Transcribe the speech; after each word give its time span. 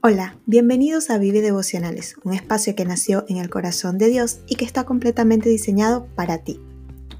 Hola, 0.00 0.38
bienvenidos 0.46 1.10
a 1.10 1.18
Vive 1.18 1.40
Devocionales, 1.40 2.14
un 2.22 2.32
espacio 2.32 2.76
que 2.76 2.84
nació 2.84 3.24
en 3.26 3.38
el 3.38 3.50
corazón 3.50 3.98
de 3.98 4.06
Dios 4.06 4.38
y 4.46 4.54
que 4.54 4.64
está 4.64 4.84
completamente 4.84 5.48
diseñado 5.48 6.06
para 6.14 6.38
ti. 6.38 6.60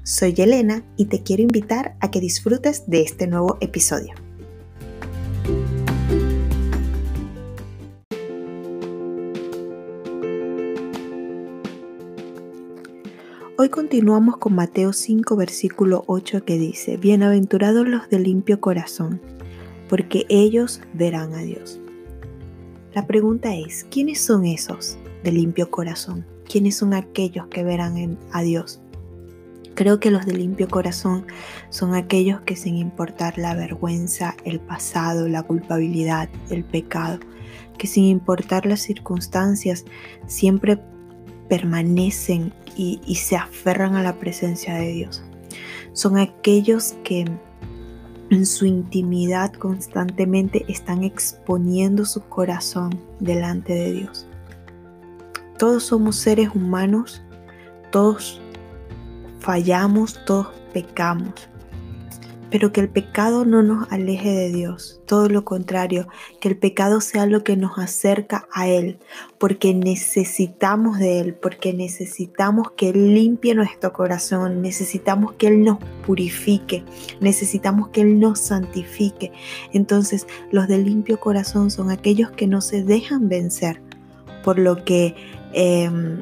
Soy 0.03 0.33
Elena 0.37 0.85
y 0.95 1.07
te 1.07 1.21
quiero 1.21 1.43
invitar 1.43 1.97
a 1.99 2.09
que 2.09 2.21
disfrutes 2.21 2.89
de 2.89 3.01
este 3.01 3.27
nuevo 3.27 3.57
episodio. 3.59 4.13
Hoy 13.57 13.67
continuamos 13.67 14.37
con 14.37 14.55
Mateo 14.55 14.93
5, 14.93 15.35
versículo 15.35 16.05
8 16.07 16.45
que 16.45 16.57
dice, 16.57 16.95
Bienaventurados 16.95 17.85
los 17.85 18.09
de 18.09 18.19
limpio 18.19 18.61
corazón, 18.61 19.19
porque 19.89 20.25
ellos 20.29 20.79
verán 20.93 21.33
a 21.33 21.39
Dios. 21.39 21.81
La 22.93 23.05
pregunta 23.05 23.55
es, 23.55 23.85
¿quiénes 23.91 24.19
son 24.19 24.45
esos 24.45 24.97
de 25.23 25.31
limpio 25.31 25.69
corazón? 25.69 26.25
¿Quiénes 26.47 26.77
son 26.77 26.95
aquellos 26.95 27.47
que 27.47 27.63
verán 27.63 28.17
a 28.31 28.41
Dios? 28.41 28.81
Creo 29.75 29.99
que 29.99 30.09
los 30.09 30.25
de 30.25 30.33
limpio 30.33 30.67
corazón 30.67 31.27
son 31.69 31.93
aquellos 31.93 32.41
que 32.41 32.55
sin 32.55 32.77
importar 32.77 33.37
la 33.37 33.53
vergüenza, 33.53 34.35
el 34.43 34.59
pasado, 34.59 35.27
la 35.27 35.43
culpabilidad, 35.43 36.29
el 36.49 36.65
pecado, 36.65 37.19
que 37.77 37.85
sin 37.85 38.05
importar 38.05 38.65
las 38.65 38.81
circunstancias, 38.81 39.85
siempre 40.25 40.81
permanecen 41.47 42.51
y, 42.75 42.99
se 43.15 43.35
aferran 43.35 43.95
a 43.95 44.03
la 44.03 44.17
presencia 44.17 44.73
de 44.73 44.91
Dios. 44.91 45.23
Son 45.93 46.17
aquellos 46.17 46.95
que 47.03 47.25
en 48.29 48.45
su 48.45 48.65
intimidad 48.65 49.51
constantemente 49.53 50.65
están 50.67 51.03
exponiendo 51.03 52.05
su 52.05 52.21
corazón 52.21 52.99
delante 53.19 53.73
de 53.73 53.91
Dios. 53.93 54.27
Todos 55.57 55.83
somos 55.83 56.15
seres 56.15 56.49
humanos, 56.53 57.21
todos 57.91 58.39
fallamos, 59.39 60.23
todos 60.25 60.47
pecamos 60.73 61.48
pero 62.51 62.71
que 62.71 62.81
el 62.81 62.89
pecado 62.89 63.45
no 63.45 63.61
nos 63.61 63.91
aleje 63.91 64.31
de 64.31 64.51
Dios, 64.51 65.01
todo 65.05 65.29
lo 65.29 65.45
contrario, 65.45 66.07
que 66.39 66.49
el 66.49 66.57
pecado 66.57 67.01
sea 67.01 67.25
lo 67.25 67.43
que 67.43 67.55
nos 67.55 67.77
acerca 67.77 68.47
a 68.51 68.67
Él, 68.67 68.99
porque 69.37 69.73
necesitamos 69.73 70.99
de 70.99 71.19
Él, 71.19 71.33
porque 71.35 71.73
necesitamos 71.73 72.71
que 72.71 72.89
Él 72.89 73.13
limpie 73.13 73.55
nuestro 73.55 73.93
corazón, 73.93 74.61
necesitamos 74.61 75.33
que 75.33 75.47
Él 75.47 75.63
nos 75.63 75.77
purifique, 76.05 76.83
necesitamos 77.19 77.89
que 77.89 78.01
Él 78.01 78.19
nos 78.19 78.39
santifique. 78.39 79.31
Entonces 79.73 80.27
los 80.51 80.67
de 80.67 80.79
limpio 80.79 81.19
corazón 81.19 81.71
son 81.71 81.91
aquellos 81.91 82.31
que 82.31 82.47
no 82.47 82.61
se 82.61 82.83
dejan 82.83 83.29
vencer 83.29 83.81
por 84.43 84.57
lo 84.57 84.83
que... 84.83 85.15
Em, 85.53 86.21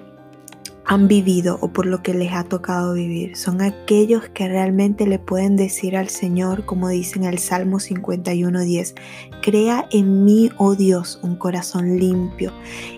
han 0.88 1.10
vivido 1.10 1.58
o 1.62 1.68
por 1.68 1.86
lo 1.86 2.02
que 2.02 2.14
les 2.14 2.32
ha 2.32 2.46
tocado 2.46 2.94
vivir. 2.94 3.36
Son 3.36 3.62
aquellos 3.62 4.30
que 4.30 4.48
realmente 4.48 5.06
le 5.06 5.20
pueden 5.20 5.58
decir 5.58 5.98
al 5.98 6.08
Señor, 6.08 6.66
como 6.66 6.88
dice 6.88 7.20
en 7.20 7.26
el 7.26 7.40
Salmo 7.40 7.78
51.10, 7.78 8.96
crea 9.42 9.86
en 9.92 10.24
mí, 10.24 10.50
oh 10.58 10.76
Dios, 10.76 11.20
un 11.22 11.36
corazón 11.36 12.00
limpio 12.00 12.54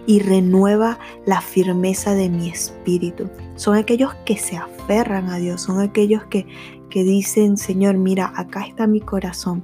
y 0.06 0.20
renueva 0.20 1.00
la 1.26 1.42
firmeza 1.42 2.14
de 2.14 2.30
mi 2.30 2.50
espíritu. 2.50 3.28
Son 3.56 3.76
aquellos 3.76 4.14
que 4.24 4.38
se 4.38 4.56
aferran 4.56 5.30
a 5.30 5.38
Dios, 5.38 5.64
son 5.64 5.80
aquellos 5.80 6.24
que, 6.26 6.46
que 6.92 7.04
dicen, 7.04 7.58
Señor, 7.58 7.98
mira, 7.98 8.32
acá 8.36 8.68
está 8.68 8.86
mi 8.86 9.02
corazón. 9.02 9.64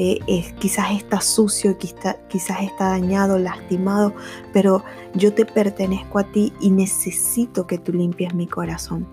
Eh, 0.00 0.20
quizás 0.60 0.92
está 0.92 1.20
sucio, 1.20 1.76
quizás 1.76 2.62
está 2.62 2.90
dañado, 2.90 3.36
lastimado, 3.36 4.14
pero 4.52 4.84
yo 5.14 5.34
te 5.34 5.44
pertenezco 5.44 6.20
a 6.20 6.30
ti 6.30 6.52
y 6.60 6.70
necesito 6.70 7.66
que 7.66 7.78
tú 7.78 7.92
limpies 7.92 8.32
mi 8.32 8.46
corazón. 8.46 9.08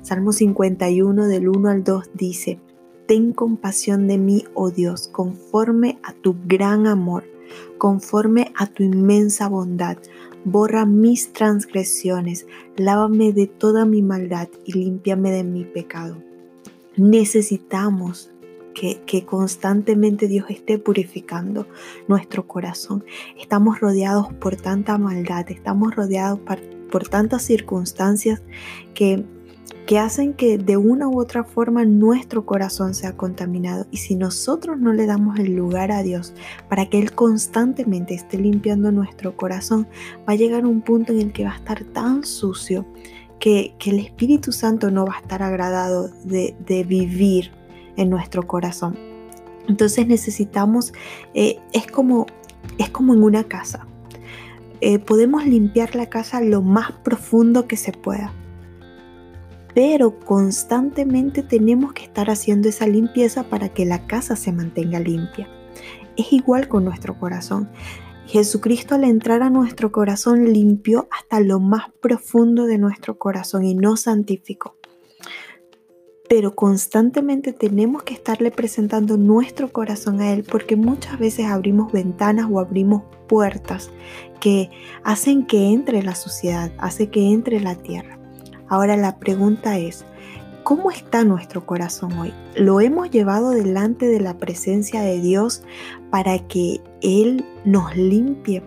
Salmo 0.00 0.32
51 0.32 1.26
del 1.26 1.46
1 1.46 1.68
al 1.68 1.84
2 1.84 2.10
dice, 2.14 2.58
Ten 3.06 3.34
compasión 3.34 4.08
de 4.08 4.16
mí, 4.16 4.44
oh 4.54 4.70
Dios, 4.70 5.08
conforme 5.08 5.98
a 6.02 6.14
tu 6.14 6.34
gran 6.46 6.86
amor, 6.86 7.24
conforme 7.76 8.50
a 8.56 8.66
tu 8.66 8.82
inmensa 8.82 9.46
bondad. 9.46 9.98
Borra 10.46 10.86
mis 10.86 11.34
transgresiones, 11.34 12.46
lávame 12.78 13.34
de 13.34 13.46
toda 13.46 13.84
mi 13.84 14.00
maldad 14.00 14.48
y 14.64 14.72
límpiame 14.72 15.32
de 15.32 15.44
mi 15.44 15.64
pecado. 15.66 16.16
Necesitamos 16.96 18.30
que, 18.74 19.24
constantemente 19.24 20.28
Dios 20.28 20.46
esté 20.48 20.78
purificando 20.78 21.66
nuestro 22.08 22.46
corazón. 22.46 23.04
Estamos 23.38 23.80
rodeados 23.80 24.32
por 24.34 24.56
tanta 24.56 24.98
maldad, 24.98 25.50
estamos 25.50 25.94
rodeados 25.94 26.40
por, 26.90 27.08
tantas 27.08 27.42
circunstancias 27.42 28.42
que, 28.94 29.24
que 29.86 29.98
hacen 29.98 30.34
que 30.34 30.58
de 30.58 30.76
una 30.76 31.08
u 31.08 31.20
otra 31.20 31.44
forma 31.44 31.84
nuestro 31.84 32.44
corazón 32.44 32.94
sea 32.94 33.16
contaminado. 33.16 33.86
Y 33.90 33.98
si 33.98 34.16
nosotros 34.16 34.78
no 34.78 34.92
le 34.92 35.06
damos 35.06 35.38
el 35.38 35.54
lugar 35.54 35.92
a 35.92 36.02
Dios 36.02 36.34
para 36.68 36.86
que 36.86 36.98
Él 36.98 37.12
constantemente 37.12 38.14
esté 38.14 38.38
limpiando 38.38 38.90
nuestro 38.90 39.36
corazón, 39.36 39.86
va 40.28 40.32
a 40.32 40.36
llegar 40.36 40.66
un 40.66 40.80
punto 40.80 41.12
en 41.12 41.20
el 41.20 41.32
que 41.32 41.44
va 41.44 41.52
a 41.52 41.56
estar 41.56 41.84
tan 41.84 42.24
sucio 42.24 42.86
que, 43.38 43.74
el 43.86 43.98
Espíritu 44.00 44.52
Santo 44.52 44.90
no 44.90 45.06
va 45.06 45.16
a 45.16 45.20
estar 45.20 45.42
agradado 45.42 46.08
de, 46.24 46.54
de 46.66 46.84
vivir 46.84 47.52
en 48.00 48.10
nuestro 48.10 48.46
corazón. 48.46 48.98
Entonces 49.68 50.06
necesitamos, 50.06 50.92
eh, 51.34 51.60
es, 51.72 51.86
como, 51.86 52.26
es 52.78 52.90
como 52.90 53.14
en 53.14 53.22
una 53.22 53.44
casa. 53.44 53.86
Eh, 54.80 54.98
podemos 54.98 55.46
limpiar 55.46 55.94
la 55.94 56.06
casa 56.06 56.40
lo 56.40 56.62
más 56.62 56.92
profundo 56.92 57.68
que 57.68 57.76
se 57.76 57.92
pueda, 57.92 58.32
pero 59.74 60.18
constantemente 60.18 61.42
tenemos 61.42 61.92
que 61.92 62.04
estar 62.04 62.30
haciendo 62.30 62.70
esa 62.70 62.86
limpieza 62.86 63.44
para 63.44 63.68
que 63.68 63.84
la 63.84 64.06
casa 64.06 64.34
se 64.34 64.52
mantenga 64.52 64.98
limpia. 64.98 65.48
Es 66.16 66.32
igual 66.32 66.66
con 66.68 66.84
nuestro 66.84 67.18
corazón. 67.18 67.68
Jesucristo 68.26 68.94
al 68.94 69.04
entrar 69.04 69.42
a 69.42 69.50
nuestro 69.50 69.92
corazón 69.92 70.52
limpió 70.52 71.08
hasta 71.10 71.40
lo 71.40 71.60
más 71.60 71.90
profundo 72.00 72.64
de 72.64 72.78
nuestro 72.78 73.18
corazón 73.18 73.64
y 73.64 73.74
nos 73.74 74.02
santificó 74.02 74.76
pero 76.30 76.54
constantemente 76.54 77.52
tenemos 77.52 78.04
que 78.04 78.14
estarle 78.14 78.52
presentando 78.52 79.16
nuestro 79.16 79.72
corazón 79.72 80.20
a 80.20 80.32
Él 80.32 80.44
porque 80.48 80.76
muchas 80.76 81.18
veces 81.18 81.46
abrimos 81.46 81.90
ventanas 81.90 82.46
o 82.48 82.60
abrimos 82.60 83.02
puertas 83.26 83.90
que 84.38 84.70
hacen 85.02 85.44
que 85.44 85.72
entre 85.72 86.04
la 86.04 86.14
suciedad, 86.14 86.70
hace 86.78 87.08
que 87.08 87.32
entre 87.32 87.58
la 87.58 87.74
tierra. 87.74 88.16
Ahora 88.68 88.96
la 88.96 89.18
pregunta 89.18 89.76
es, 89.78 90.04
¿cómo 90.62 90.92
está 90.92 91.24
nuestro 91.24 91.66
corazón 91.66 92.12
hoy? 92.12 92.32
¿Lo 92.54 92.80
hemos 92.80 93.10
llevado 93.10 93.50
delante 93.50 94.06
de 94.06 94.20
la 94.20 94.38
presencia 94.38 95.02
de 95.02 95.20
Dios 95.20 95.64
para 96.12 96.38
que 96.46 96.80
Él 97.02 97.44
nos 97.64 97.96
limpie, 97.96 98.62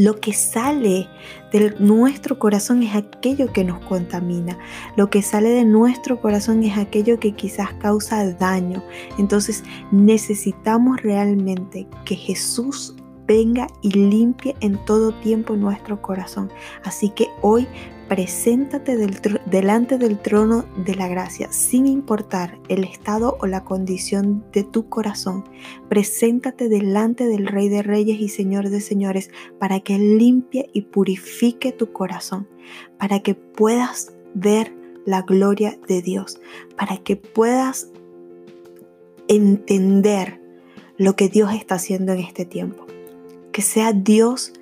lo 0.00 0.18
que 0.18 0.32
sale 0.32 1.10
de 1.52 1.74
nuestro 1.78 2.38
corazón 2.38 2.82
es 2.82 2.94
aquello 2.94 3.52
que 3.52 3.64
nos 3.64 3.84
contamina. 3.84 4.56
Lo 4.96 5.10
que 5.10 5.20
sale 5.20 5.50
de 5.50 5.66
nuestro 5.66 6.22
corazón 6.22 6.64
es 6.64 6.78
aquello 6.78 7.20
que 7.20 7.32
quizás 7.32 7.74
causa 7.74 8.32
daño. 8.32 8.82
Entonces 9.18 9.62
necesitamos 9.92 11.02
realmente 11.02 11.86
que 12.06 12.16
Jesús 12.16 12.94
venga 13.26 13.66
y 13.82 13.90
limpie 13.90 14.56
en 14.60 14.82
todo 14.86 15.12
tiempo 15.12 15.54
nuestro 15.54 16.00
corazón. 16.00 16.50
Así 16.82 17.10
que 17.10 17.28
hoy 17.42 17.66
preséntate 18.10 18.96
delante 19.46 19.96
del 19.96 20.18
trono 20.18 20.64
de 20.84 20.96
la 20.96 21.06
gracia, 21.06 21.52
sin 21.52 21.86
importar 21.86 22.58
el 22.68 22.82
estado 22.82 23.36
o 23.38 23.46
la 23.46 23.62
condición 23.62 24.44
de 24.52 24.64
tu 24.64 24.88
corazón. 24.88 25.44
Preséntate 25.88 26.68
delante 26.68 27.26
del 27.26 27.46
Rey 27.46 27.68
de 27.68 27.84
Reyes 27.84 28.20
y 28.20 28.28
Señor 28.28 28.68
de 28.68 28.80
Señores 28.80 29.30
para 29.60 29.78
que 29.78 29.96
limpie 29.96 30.70
y 30.72 30.82
purifique 30.82 31.70
tu 31.70 31.92
corazón, 31.92 32.48
para 32.98 33.20
que 33.20 33.36
puedas 33.36 34.12
ver 34.34 34.74
la 35.06 35.22
gloria 35.22 35.78
de 35.86 36.02
Dios, 36.02 36.40
para 36.76 36.96
que 36.96 37.14
puedas 37.14 37.92
entender 39.28 40.40
lo 40.98 41.14
que 41.14 41.28
Dios 41.28 41.52
está 41.54 41.76
haciendo 41.76 42.12
en 42.12 42.18
este 42.18 42.44
tiempo. 42.44 42.86
Que 43.52 43.62
sea 43.62 43.92
Dios 43.92 44.52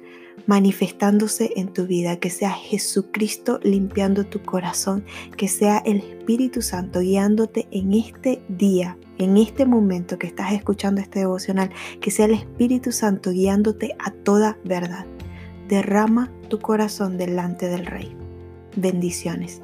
manifestándose 0.46 1.52
en 1.56 1.72
tu 1.72 1.86
vida, 1.86 2.16
que 2.16 2.30
sea 2.30 2.50
Jesucristo 2.50 3.60
limpiando 3.62 4.24
tu 4.24 4.42
corazón, 4.42 5.04
que 5.36 5.48
sea 5.48 5.78
el 5.78 5.98
Espíritu 5.98 6.62
Santo 6.62 7.00
guiándote 7.00 7.68
en 7.70 7.92
este 7.92 8.42
día, 8.48 8.96
en 9.18 9.36
este 9.36 9.66
momento 9.66 10.18
que 10.18 10.26
estás 10.26 10.52
escuchando 10.52 11.00
este 11.00 11.20
devocional, 11.20 11.70
que 12.00 12.10
sea 12.10 12.26
el 12.26 12.34
Espíritu 12.34 12.92
Santo 12.92 13.30
guiándote 13.30 13.94
a 13.98 14.10
toda 14.10 14.58
verdad. 14.64 15.06
Derrama 15.68 16.32
tu 16.48 16.58
corazón 16.60 17.18
delante 17.18 17.68
del 17.68 17.86
Rey. 17.86 18.16
Bendiciones. 18.76 19.60